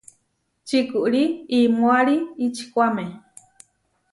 [0.67, 1.23] Čikúri
[1.59, 2.15] imoári
[2.45, 3.05] ičikuáme.